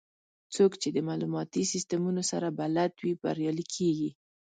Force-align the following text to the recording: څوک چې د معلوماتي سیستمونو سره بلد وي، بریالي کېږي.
څوک 0.55 0.71
چې 0.81 0.89
د 0.91 0.97
معلوماتي 1.07 1.63
سیستمونو 1.73 2.21
سره 2.31 2.47
بلد 2.59 2.91
وي، 3.03 3.13
بریالي 3.21 3.65
کېږي. 3.75 4.09